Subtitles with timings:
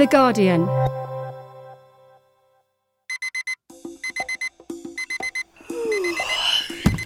[0.00, 0.66] The Guardian.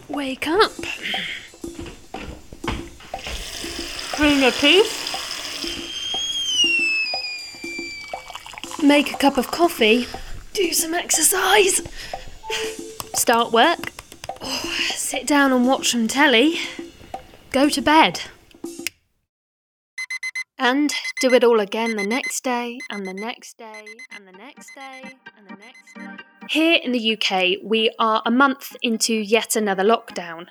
[0.09, 0.71] Wake up.
[4.12, 5.11] Clean your teeth.
[8.80, 10.07] Make a cup of coffee.
[10.53, 11.81] Do some exercise.
[13.15, 13.91] Start work.
[14.41, 16.61] Oh, sit down and watch some telly.
[17.51, 18.21] Go to bed.
[20.65, 23.84] And do it all again the next day, and the next day,
[24.16, 25.02] and the next day,
[25.37, 26.25] and the next day.
[26.48, 30.47] Here in the UK, we are a month into yet another lockdown.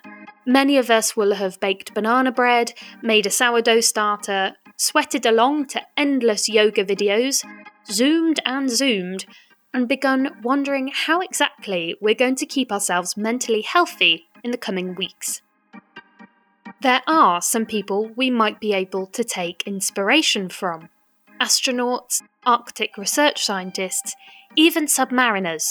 [0.46, 5.82] Many of us will have baked banana bread, made a sourdough starter, sweated along to
[5.98, 7.44] endless yoga videos,
[7.92, 9.26] zoomed and zoomed,
[9.73, 14.94] and begun wondering how exactly we're going to keep ourselves mentally healthy in the coming
[14.94, 15.42] weeks.
[16.84, 20.90] There are some people we might be able to take inspiration from
[21.40, 24.14] astronauts, Arctic research scientists,
[24.58, 25.70] even submariners,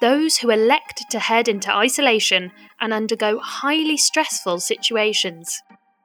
[0.00, 5.60] those who elect to head into isolation and undergo highly stressful situations.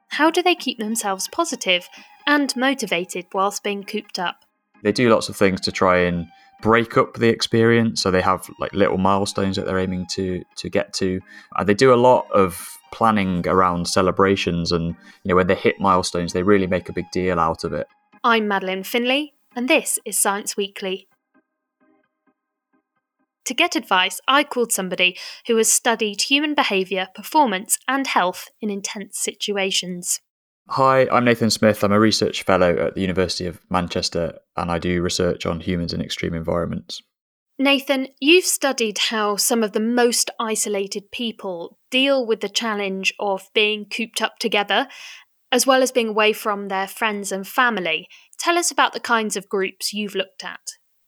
[0.08, 1.88] How do they keep themselves positive
[2.26, 4.44] and motivated whilst being cooped up?
[4.82, 6.28] They do lots of things to try and
[6.60, 8.02] break up the experience.
[8.02, 11.20] So they have like little milestones that they're aiming to to get to.
[11.56, 15.78] And they do a lot of planning around celebrations and you know when they hit
[15.78, 17.86] milestones they really make a big deal out of it.
[18.22, 21.08] I'm Madeleine Finlay, and this is Science Weekly.
[23.46, 25.16] To get advice, I called somebody
[25.46, 30.20] who has studied human behaviour, performance, and health in intense situations.
[30.68, 31.82] Hi, I'm Nathan Smith.
[31.82, 35.92] I'm a research fellow at the University of Manchester and I do research on humans
[35.92, 37.02] in extreme environments.
[37.58, 43.50] Nathan, you've studied how some of the most isolated people deal with the challenge of
[43.52, 44.88] being cooped up together,
[45.52, 48.08] as well as being away from their friends and family.
[48.38, 50.60] Tell us about the kinds of groups you've looked at.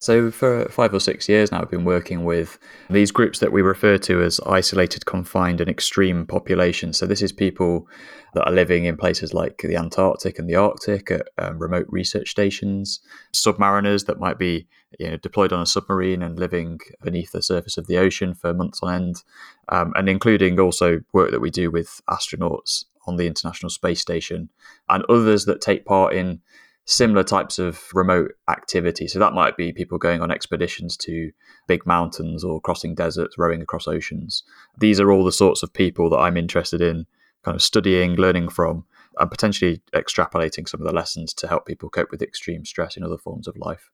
[0.03, 2.59] So, for five or six years now, I've been working with
[2.91, 6.99] these groups that we refer to as isolated, confined, and extreme populations.
[6.99, 7.87] So, this is people
[8.35, 12.31] that are living in places like the Antarctic and the Arctic at um, remote research
[12.31, 12.99] stations,
[13.33, 14.67] submariners that might be
[14.99, 18.53] you know, deployed on a submarine and living beneath the surface of the ocean for
[18.53, 19.23] months on end,
[19.69, 24.49] um, and including also work that we do with astronauts on the International Space Station
[24.89, 26.41] and others that take part in
[26.85, 29.07] similar types of remote activity.
[29.07, 31.31] So that might be people going on expeditions to
[31.69, 34.43] big mountains or crossing deserts, rowing across oceans.
[34.79, 37.07] These are all the sorts of people that I'm interested in
[37.45, 38.85] kind of studying, learning from,
[39.19, 43.05] and potentially extrapolating some of the lessons to help people cope with extreme stress in
[43.05, 43.91] other forms of life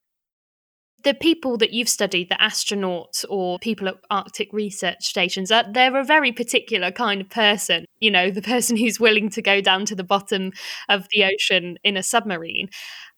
[1.04, 6.04] the people that you've studied, the astronauts or people at Arctic research stations, they're a
[6.04, 7.84] very particular kind of person.
[8.00, 10.52] You know, the person who's willing to go down to the bottom
[10.88, 12.68] of the ocean in a submarine.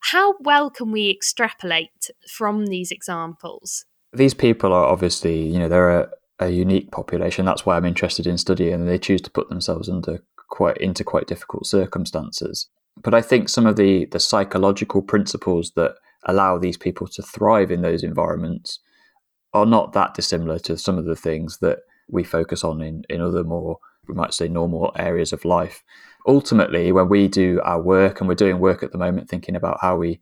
[0.01, 3.85] How well can we extrapolate from these examples?
[4.13, 7.45] These people are obviously, you know, they're a, a unique population.
[7.45, 11.27] That's why I'm interested in studying, they choose to put themselves under quite into quite
[11.27, 12.69] difficult circumstances.
[13.03, 15.95] But I think some of the the psychological principles that
[16.27, 18.81] allow these people to thrive in those environments
[19.53, 23.21] are not that dissimilar to some of the things that we focus on in, in
[23.21, 25.83] other more, we might say, normal areas of life.
[26.27, 29.79] Ultimately, when we do our work, and we're doing work at the moment thinking about
[29.81, 30.21] how we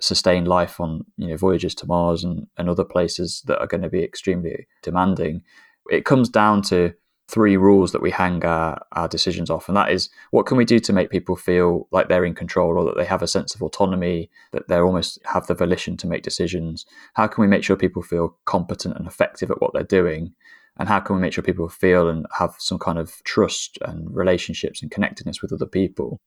[0.00, 3.82] sustain life on you know voyages to Mars and, and other places that are going
[3.82, 5.42] to be extremely demanding,
[5.90, 6.92] it comes down to
[7.28, 9.68] three rules that we hang our, our decisions off.
[9.68, 12.78] And that is what can we do to make people feel like they're in control
[12.78, 16.06] or that they have a sense of autonomy, that they almost have the volition to
[16.06, 16.86] make decisions?
[17.14, 20.34] How can we make sure people feel competent and effective at what they're doing?
[20.78, 24.14] And how can we make sure people feel and have some kind of trust and
[24.14, 26.20] relationships and connectedness with other people?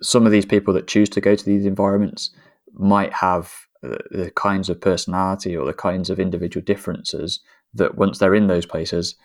[0.00, 2.30] Some of these people that choose to go to these environments
[2.72, 3.52] might have
[3.82, 7.40] the kinds of personality or the kinds of individual differences
[7.74, 9.16] that once they're in those places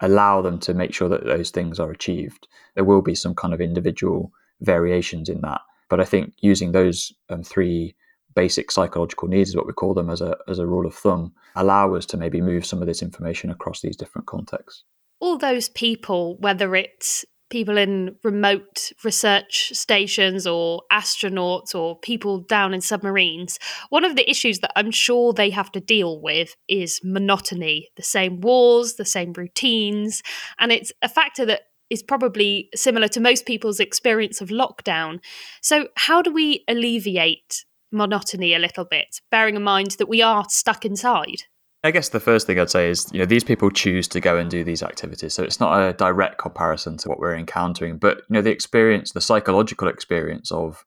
[0.00, 2.48] allow them to make sure that those things are achieved.
[2.74, 7.12] There will be some kind of individual variations in that, but I think using those
[7.28, 7.94] um, three
[8.34, 11.32] basic psychological needs is what we call them as a as a rule of thumb
[11.56, 14.84] allow us to maybe move some of this information across these different contexts
[15.18, 22.72] all those people whether it's people in remote research stations or astronauts or people down
[22.72, 23.58] in submarines,
[23.90, 28.02] one of the issues that I'm sure they have to deal with is monotony the
[28.02, 30.22] same wars, the same routines.
[30.58, 35.18] And it's a factor that is probably similar to most people's experience of lockdown.
[35.60, 40.44] So, how do we alleviate monotony a little bit, bearing in mind that we are
[40.48, 41.42] stuck inside?
[41.82, 44.36] I guess the first thing I'd say is, you know, these people choose to go
[44.36, 45.32] and do these activities.
[45.32, 49.12] So it's not a direct comparison to what we're encountering, but, you know, the experience,
[49.12, 50.84] the psychological experience of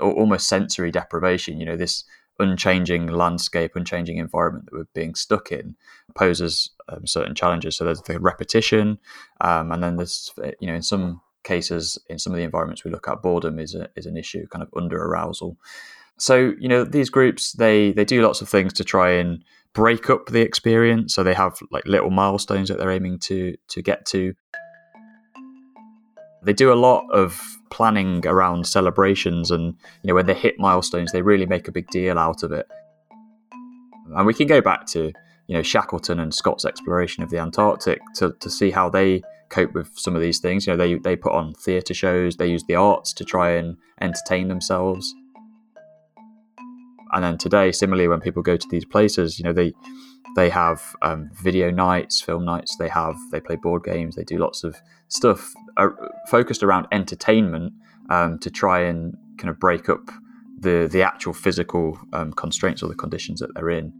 [0.00, 2.04] almost sensory deprivation, you know, this
[2.40, 5.76] unchanging landscape, unchanging environment that we're being stuck in
[6.14, 7.76] poses um, certain challenges.
[7.76, 8.98] So there's the repetition,
[9.40, 12.90] um, and then there's you know in some cases in some of the environments we
[12.90, 15.56] look at, boredom is a, is an issue, kind of under arousal.
[16.20, 20.10] So you know these groups they they do lots of things to try and break
[20.10, 21.14] up the experience.
[21.14, 24.34] So they have like little milestones that they're aiming to to get to.
[26.42, 27.40] They do a lot of
[27.70, 31.88] planning around celebrations, and you know when they hit milestones, they really make a big
[31.88, 32.66] deal out of it.
[34.14, 35.12] And we can go back to
[35.46, 39.72] you know Shackleton and Scott's exploration of the Antarctic to, to see how they cope
[39.72, 40.66] with some of these things.
[40.66, 43.76] You know they they put on theatre shows, they use the arts to try and
[44.02, 45.14] entertain themselves.
[47.12, 49.72] And then today, similarly, when people go to these places, you know they
[50.36, 52.76] they have um, video nights, film nights.
[52.76, 54.16] They have they play board games.
[54.16, 54.76] They do lots of
[55.08, 55.88] stuff uh,
[56.28, 57.72] focused around entertainment
[58.10, 60.10] um, to try and kind of break up
[60.58, 63.92] the the actual physical um, constraints or the conditions that they're in.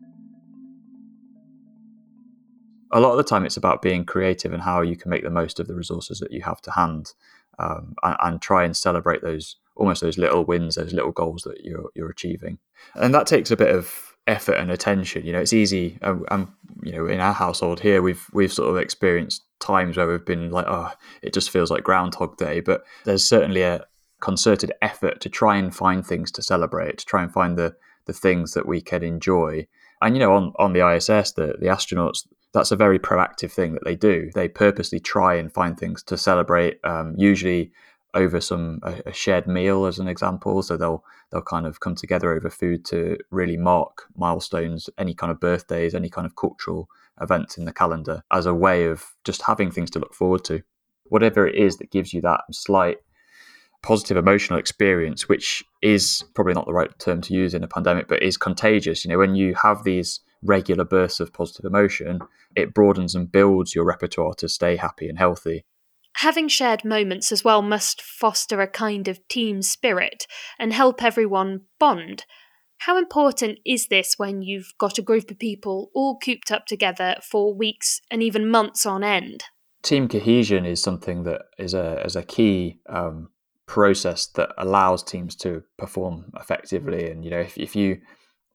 [2.92, 5.30] A lot of the time, it's about being creative and how you can make the
[5.30, 7.12] most of the resources that you have to hand,
[7.58, 11.64] um, and, and try and celebrate those almost those little wins, those little goals that
[11.64, 12.58] you're you're achieving,
[12.94, 15.26] and that takes a bit of effort and attention.
[15.26, 15.98] You know, it's easy.
[16.02, 20.06] Um, um, you know, in our household here, we've we've sort of experienced times where
[20.06, 20.92] we've been like, oh,
[21.22, 22.60] it just feels like Groundhog Day.
[22.60, 23.86] But there's certainly a
[24.20, 27.74] concerted effort to try and find things to celebrate, to try and find the
[28.06, 29.66] the things that we can enjoy.
[30.02, 32.26] And you know, on on the ISS, the the astronauts.
[32.52, 34.28] That's a very proactive thing that they do.
[34.34, 36.80] They purposely try and find things to celebrate.
[36.82, 37.70] Um, usually,
[38.14, 40.62] over some a, a, shared meal as an example.
[40.62, 45.30] So they'll they'll kind of come together over food to really mark milestones any kind
[45.30, 46.88] of birthdays any kind of cultural
[47.20, 50.62] events in the calendar as a way of just having things to look forward to.
[51.04, 52.98] Whatever it is that gives you that slight
[53.82, 58.08] positive emotional experience which is probably not the right term to use in a pandemic
[58.08, 59.04] but is contagious.
[59.04, 62.20] You know when you have these regular bursts of positive emotion
[62.56, 65.64] it broadens and builds your repertoire to stay happy and healthy
[66.16, 70.26] Having shared moments as well must foster a kind of team spirit
[70.58, 72.24] and help everyone bond.
[72.78, 77.16] How important is this when you've got a group of people all cooped up together
[77.22, 79.44] for weeks and even months on end?
[79.82, 83.28] Team cohesion is something that is a, is a key um,
[83.66, 87.10] process that allows teams to perform effectively.
[87.10, 87.98] And, you know, if, if you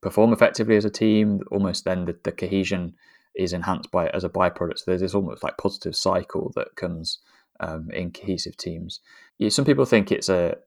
[0.01, 2.95] perform effectively as a team, almost then the, the cohesion
[3.35, 4.79] is enhanced by as a byproduct.
[4.79, 7.19] So there's this almost like positive cycle that comes
[7.59, 8.99] um, in cohesive teams.
[9.37, 10.57] Yeah, some people think it's a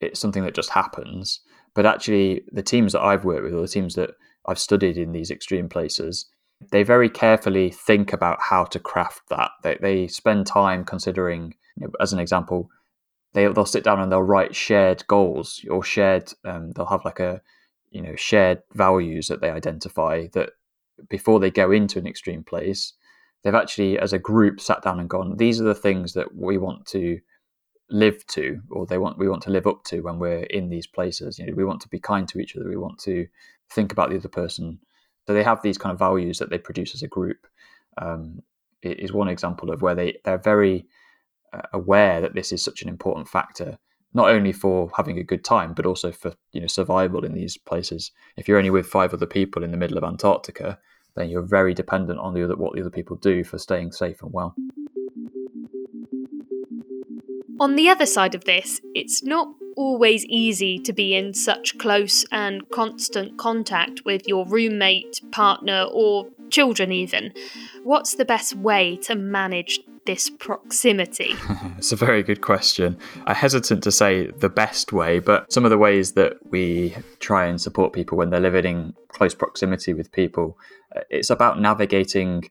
[0.00, 1.40] it's something that just happens,
[1.74, 4.10] but actually, the teams that I've worked with, or the teams that
[4.46, 6.26] I've studied in these extreme places,
[6.70, 9.50] they very carefully think about how to craft that.
[9.62, 12.70] They, they spend time considering, you know, as an example,
[13.32, 16.32] they they'll sit down and they'll write shared goals or shared.
[16.44, 17.42] Um, they'll have like a
[17.90, 20.50] you know shared values that they identify that
[21.08, 22.92] before they go into an extreme place
[23.44, 26.58] they've actually, as a group, sat down and gone, these are the things that we
[26.58, 27.20] want to
[27.90, 30.86] live to, or they want we want to live up to when we're in these
[30.86, 31.38] places.
[31.38, 32.68] You know, we want to be kind to each other.
[32.68, 33.28] We want to
[33.70, 34.80] think about the other person.
[35.26, 37.46] So they have these kind of values that they produce as a group.
[37.98, 38.42] Um,
[38.82, 40.86] it is one example of where they they're very
[41.52, 43.78] uh, aware that this is such an important factor
[44.16, 47.56] not only for having a good time but also for you know survival in these
[47.56, 50.78] places if you're only with five other people in the middle of antarctica
[51.16, 54.22] then you're very dependent on the other, what the other people do for staying safe
[54.22, 54.54] and well.
[57.60, 62.24] On the other side of this, it's not always easy to be in such close
[62.32, 67.32] and constant contact with your roommate, partner, or children, even.
[67.82, 71.34] What's the best way to manage this proximity?
[71.78, 72.98] it's a very good question.
[73.26, 77.46] I'm hesitant to say the best way, but some of the ways that we try
[77.46, 80.58] and support people when they're living in close proximity with people,
[80.94, 82.50] uh, it's about navigating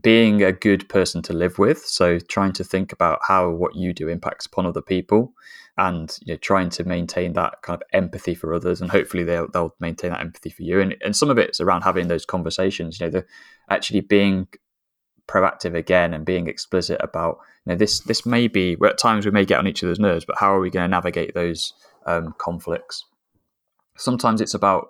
[0.00, 1.84] being a good person to live with.
[1.84, 5.32] So trying to think about how what you do impacts upon other people
[5.76, 9.48] and you know, trying to maintain that kind of empathy for others and hopefully they'll,
[9.48, 10.80] they'll maintain that empathy for you.
[10.80, 13.26] And, and some of it's around having those conversations, you know, the
[13.68, 14.48] actually being
[15.28, 19.30] proactive again and being explicit about you know this this may be at times we
[19.30, 21.72] may get on each other's nerves but how are we going to navigate those
[22.06, 23.04] um, conflicts
[23.96, 24.88] sometimes it's about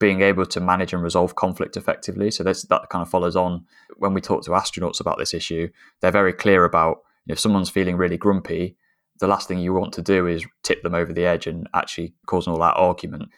[0.00, 3.64] being able to manage and resolve conflict effectively so this, that kind of follows on
[3.96, 5.68] when we talk to astronauts about this issue
[6.00, 8.76] they're very clear about you know, if someone's feeling really grumpy
[9.20, 12.14] the last thing you want to do is tip them over the edge and actually
[12.26, 13.30] cause all that argument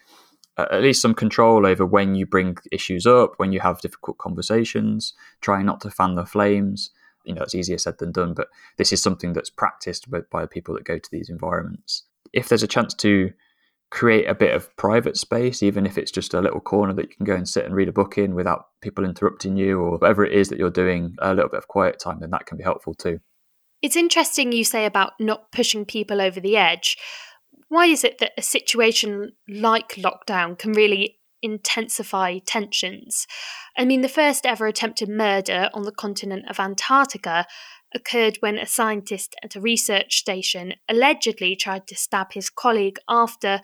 [0.59, 5.15] at least some control over when you bring issues up, when you have difficult conversations,
[5.41, 6.91] trying not to fan the flames.
[7.25, 8.49] You know, it's easier said than done, but
[8.79, 12.05] this is something that's practiced by, by people that go to these environments.
[12.33, 13.33] If there's a chance to
[13.91, 17.17] create a bit of private space, even if it's just a little corner that you
[17.17, 20.25] can go and sit and read a book in without people interrupting you or whatever
[20.25, 22.65] it is that you're doing, a little bit of quiet time, then that can be
[22.65, 23.21] helpful too.
[23.83, 26.97] It's interesting you say about not pushing people over the edge.
[27.69, 33.27] Why is it that a situation like lockdown can really intensify tensions?
[33.77, 37.47] I mean, the first ever attempted murder on the continent of Antarctica
[37.95, 43.61] occurred when a scientist at a research station allegedly tried to stab his colleague after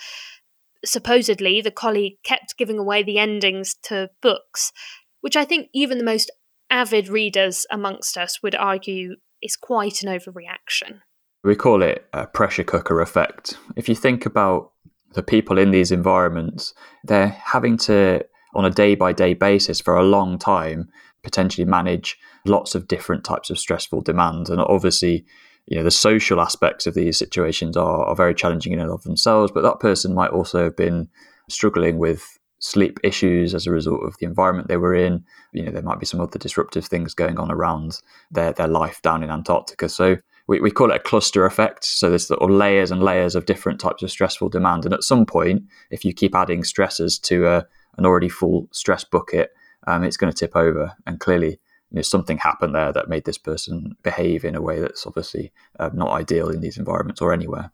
[0.85, 4.73] supposedly the colleague kept giving away the endings to books,
[5.21, 6.31] which I think even the most
[6.71, 11.01] avid readers amongst us would argue is quite an overreaction.
[11.45, 13.59] We call it a pressure cooker effect.
[13.77, 14.73] If you think about
[15.15, 16.73] the people in these environments,
[17.05, 18.25] they're having to,
[18.55, 20.89] on a day by day basis for a long time,
[21.23, 24.51] potentially manage lots of different types of stressful demands.
[24.51, 25.25] And obviously,
[25.67, 29.03] you know, the social aspects of these situations are, are very challenging in and of
[29.05, 31.09] themselves, but that person might also have been
[31.49, 35.25] struggling with sleep issues as a result of the environment they were in.
[35.53, 38.01] You know, there might be some other disruptive things going on around
[38.31, 39.89] their, their life down in Antarctica.
[39.89, 41.85] So we, we call it a cluster effect.
[41.85, 44.85] So there's sort of layers and layers of different types of stressful demand.
[44.85, 47.67] And at some point, if you keep adding stresses to a,
[47.99, 49.51] an already full stress bucket,
[49.87, 50.93] um, it's going to tip over.
[51.07, 54.81] And clearly, you know, something happened there that made this person behave in a way
[54.81, 57.71] that's obviously uh, not ideal in these environments or anywhere.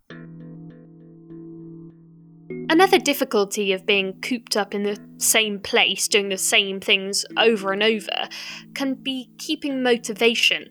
[2.70, 7.72] Another difficulty of being cooped up in the same place, doing the same things over
[7.72, 8.28] and over,
[8.74, 10.68] can be keeping motivation.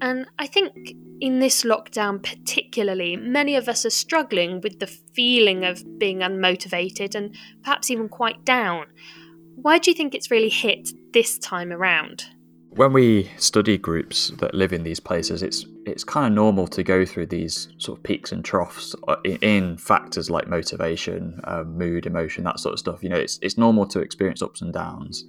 [0.00, 5.64] And I think in this lockdown, particularly, many of us are struggling with the feeling
[5.64, 8.86] of being unmotivated and perhaps even quite down.
[9.56, 12.24] Why do you think it's really hit this time around?
[12.70, 16.82] When we study groups that live in these places, it's it's kind of normal to
[16.82, 21.62] go through these sort of peaks and troughs uh, in, in factors like motivation, uh,
[21.62, 23.02] mood, emotion, that sort of stuff.
[23.02, 25.24] You know, it's it's normal to experience ups and downs.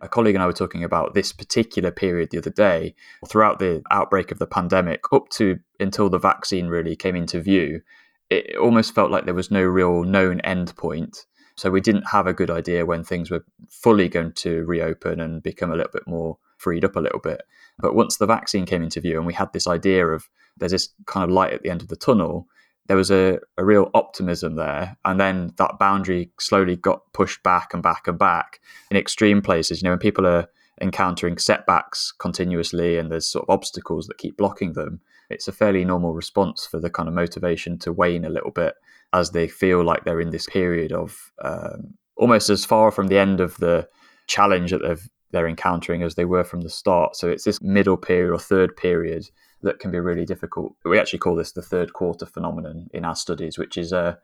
[0.00, 2.94] A colleague and I were talking about this particular period the other day.
[3.26, 7.80] Throughout the outbreak of the pandemic, up to until the vaccine really came into view,
[8.28, 11.24] it almost felt like there was no real known end point
[11.58, 15.42] so we didn't have a good idea when things were fully going to reopen and
[15.42, 17.42] become a little bit more freed up a little bit.
[17.80, 20.90] But once the vaccine came into view and we had this idea of there's this
[21.06, 22.46] kind of light at the end of the tunnel,
[22.86, 24.96] there was a, a real optimism there.
[25.04, 29.82] And then that boundary slowly got pushed back and back and back in extreme places.
[29.82, 30.46] You know, when people are
[30.80, 35.84] encountering setbacks continuously and there's sort of obstacles that keep blocking them, it's a fairly
[35.84, 38.74] normal response for the kind of motivation to wane a little bit
[39.12, 43.18] as they feel like they're in this period of um, almost as far from the
[43.18, 43.88] end of the
[44.26, 47.16] challenge that they've, they're encountering as they were from the start.
[47.16, 49.30] So it's this middle period or third period
[49.62, 50.74] that can be really difficult.
[50.84, 54.18] We actually call this the third quarter phenomenon in our studies, which is a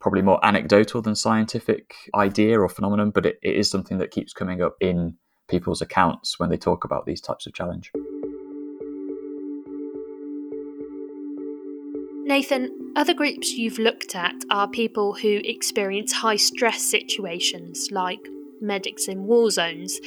[0.00, 4.32] probably more anecdotal than scientific idea or phenomenon, but it, it is something that keeps
[4.32, 5.16] coming up in
[5.48, 7.92] people's accounts when they talk about these types of challenge.
[12.26, 18.18] Nathan, other groups you've looked at are people who experience high stress situations, like
[18.60, 20.00] medics in war zones.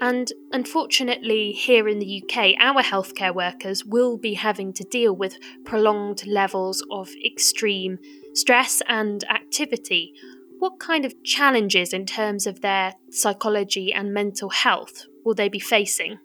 [0.00, 5.36] And unfortunately, here in the UK, our healthcare workers will be having to deal with
[5.66, 7.98] prolonged levels of extreme
[8.32, 10.14] stress and activity.
[10.58, 15.60] What kind of challenges in terms of their psychology and mental health will they be
[15.60, 16.18] facing?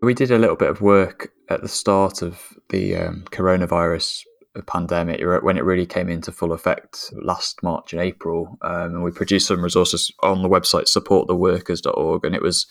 [0.00, 4.24] We did a little bit of work at the start of the um, coronavirus
[4.66, 8.58] pandemic when it really came into full effect last March and April.
[8.62, 12.24] Um, and we produced some resources on the website supporttheworkers.org.
[12.24, 12.66] And it was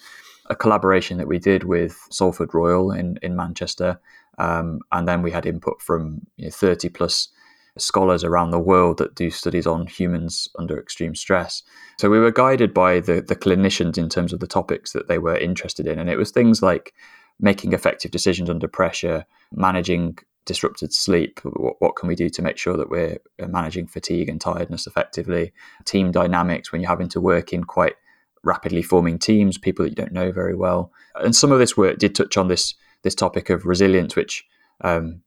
[0.49, 3.99] a collaboration that we did with Salford Royal in, in Manchester.
[4.37, 7.29] Um, and then we had input from you know, 30 plus
[7.77, 11.63] scholars around the world that do studies on humans under extreme stress.
[11.99, 15.19] So we were guided by the, the clinicians in terms of the topics that they
[15.19, 15.99] were interested in.
[15.99, 16.93] And it was things like
[17.39, 21.39] making effective decisions under pressure, managing disrupted sleep.
[21.43, 25.53] What, what, can we do to make sure that we're managing fatigue and tiredness effectively?
[25.85, 27.95] Team dynamics when you're having to work in quite
[28.43, 30.91] rapidly forming teams, people that you don't know very well.
[31.15, 34.43] And some of this work did touch on this this topic of resilience, which
[34.81, 35.21] um,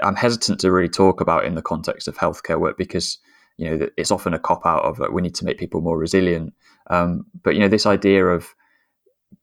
[0.00, 3.18] I'm hesitant to really talk about in the context of healthcare work because
[3.58, 5.98] you know it's often a cop out of uh, we need to make people more
[5.98, 6.54] resilient.
[6.88, 8.54] Um, but you know this idea of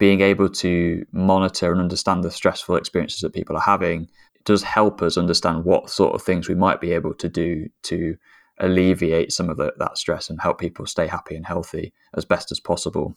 [0.01, 4.10] being able to monitor and understand the stressful experiences that people are having
[4.46, 8.17] does help us understand what sort of things we might be able to do to
[8.58, 12.51] alleviate some of the, that stress and help people stay happy and healthy as best
[12.51, 13.15] as possible.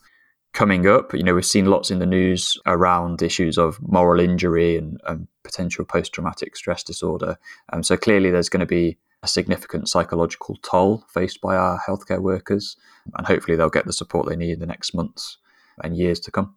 [0.52, 4.76] Coming up, you know, we've seen lots in the news around issues of moral injury
[4.76, 7.38] and, and potential post traumatic stress disorder.
[7.72, 12.20] Um, so clearly, there's going to be a significant psychological toll faced by our healthcare
[12.20, 12.76] workers.
[13.16, 15.38] And hopefully they'll get the support they need in the next months
[15.82, 16.56] and years to come.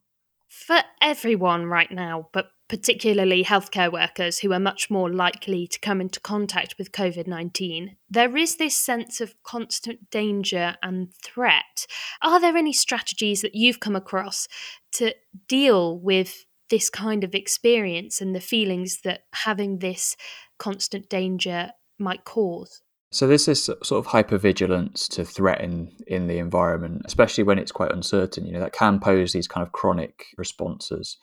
[0.49, 6.01] For everyone right now, but particularly healthcare workers who are much more likely to come
[6.01, 11.87] into contact with COVID 19, there is this sense of constant danger and threat.
[12.21, 14.47] Are there any strategies that you've come across
[14.93, 15.13] to
[15.47, 20.17] deal with this kind of experience and the feelings that having this
[20.57, 22.81] constant danger might cause?
[23.09, 27.93] So this is sort of hypervigilance to threaten in the environment, especially when it's quite
[27.93, 28.45] uncertain.
[28.45, 31.17] You know that can pose these kind of chronic responses.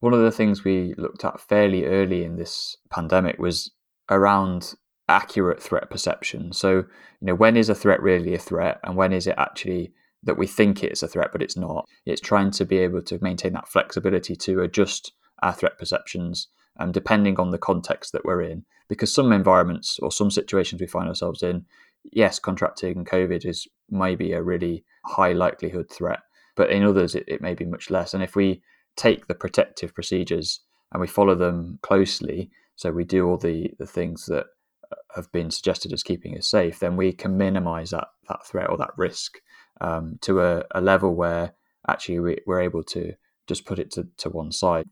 [0.00, 3.70] One of the things we looked at fairly early in this pandemic was
[4.08, 4.74] around
[5.08, 6.54] accurate threat perception.
[6.54, 6.86] So you
[7.26, 10.46] know when is a threat really a threat, and when is it actually that we
[10.46, 11.86] think it's a threat but it's not?
[12.06, 15.12] It's trying to be able to maintain that flexibility to adjust
[15.42, 16.48] our threat perceptions
[16.78, 18.64] um, depending on the context that we're in.
[18.90, 21.64] Because some environments or some situations we find ourselves in,
[22.12, 26.20] yes, contracting COVID is maybe a really high likelihood threat,
[26.56, 28.12] but in others it, it may be much less.
[28.14, 28.62] And if we
[28.96, 30.60] take the protective procedures
[30.92, 34.46] and we follow them closely, so we do all the, the things that
[34.90, 38.70] uh, have been suggested as keeping us safe, then we can minimize that, that threat
[38.70, 39.38] or that risk
[39.80, 41.54] um, to a, a, level where
[41.88, 43.12] actually we, we're able to
[43.46, 44.86] just put it to, to one side.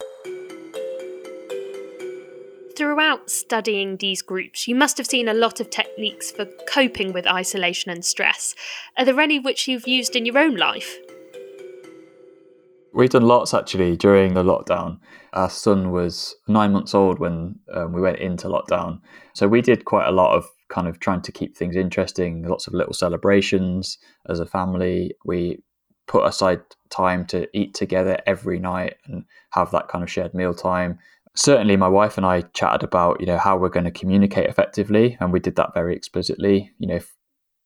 [2.79, 7.27] Throughout studying these groups, you must have seen a lot of techniques for coping with
[7.27, 8.55] isolation and stress.
[8.97, 10.97] Are there any which you've used in your own life?
[12.95, 15.01] We've done lots actually during the lockdown.
[15.33, 19.01] Our son was nine months old when um, we went into lockdown.
[19.35, 22.69] So we did quite a lot of kind of trying to keep things interesting, lots
[22.69, 25.17] of little celebrations as a family.
[25.25, 25.65] We
[26.07, 30.55] put aside time to eat together every night and have that kind of shared meal
[30.55, 31.01] time
[31.39, 35.17] certainly my wife and I chatted about, you know, how we're going to communicate effectively.
[35.21, 36.99] And we did that very explicitly, you know,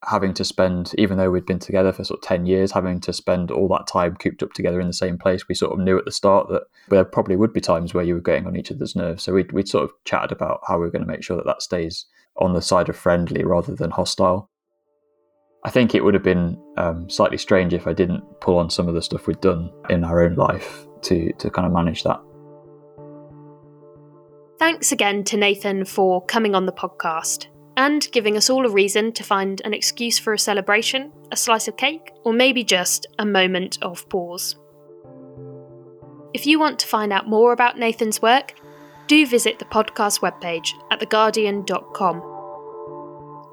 [0.05, 3.15] having to spend, even though we'd been together for sort of 10 years, having to
[3.15, 5.97] spend all that time cooped up together in the same place, we sort of knew
[5.97, 8.71] at the start that there probably would be times where you were getting on each
[8.71, 9.23] other's nerves.
[9.23, 11.47] So we'd, we'd sort of chatted about how we are going to make sure that
[11.47, 12.05] that stays
[12.37, 14.51] on the side of friendly rather than hostile.
[15.65, 18.89] I think it would have been um, slightly strange if I didn't pull on some
[18.89, 22.21] of the stuff we'd done in our own life to, to kind of manage that.
[24.63, 29.11] Thanks again to Nathan for coming on the podcast and giving us all a reason
[29.15, 33.27] to find an excuse for a celebration, a slice of cake, or maybe just a
[33.27, 34.55] moment of pause.
[36.33, 38.55] If you want to find out more about Nathan's work,
[39.09, 42.23] do visit the podcast webpage at theguardian.com.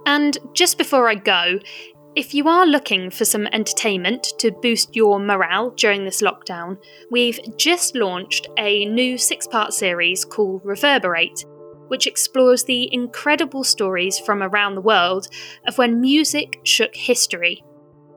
[0.06, 1.58] And just before I go,
[2.20, 6.78] if you are looking for some entertainment to boost your morale during this lockdown,
[7.10, 11.46] we've just launched a new six part series called Reverberate,
[11.88, 15.30] which explores the incredible stories from around the world
[15.66, 17.64] of when music shook history.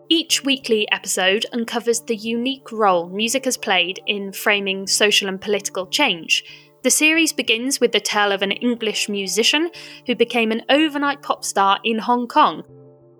[0.08, 5.86] Each weekly episode uncovers the unique role music has played in framing social and political
[5.86, 6.42] change.
[6.82, 9.70] The series begins with the tale of an English musician
[10.06, 12.64] who became an overnight pop star in Hong Kong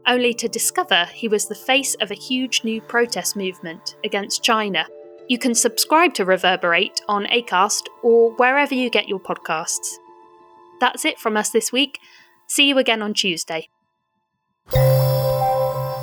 [0.07, 4.87] only to discover he was the face of a huge new protest movement against China.
[5.29, 9.97] You can subscribe to Reverberate on Acast or wherever you get your podcasts.
[10.81, 11.99] That's it from us this week.
[12.49, 13.69] See you again on Tuesday.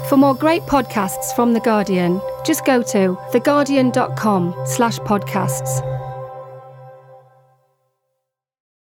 [0.09, 5.98] For more great podcasts from The Guardian, just go to theguardian.com slash podcasts.